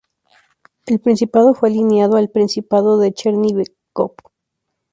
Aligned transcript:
El 0.87 0.99
principado 0.99 1.53
fue 1.53 1.69
alienado 1.69 2.17
al 2.17 2.31
principado 2.31 2.97
de 2.97 3.13
Chernígov. 3.13 3.67